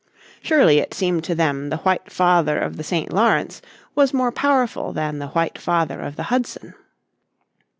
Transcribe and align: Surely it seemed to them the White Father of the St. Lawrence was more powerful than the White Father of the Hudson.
Surely 0.41 0.79
it 0.79 0.95
seemed 0.95 1.23
to 1.23 1.35
them 1.35 1.69
the 1.69 1.77
White 1.77 2.11
Father 2.11 2.57
of 2.57 2.75
the 2.77 2.83
St. 2.83 3.13
Lawrence 3.13 3.61
was 3.93 4.15
more 4.15 4.31
powerful 4.31 4.91
than 4.91 5.19
the 5.19 5.27
White 5.27 5.59
Father 5.59 5.99
of 6.01 6.15
the 6.15 6.23
Hudson. 6.33 6.73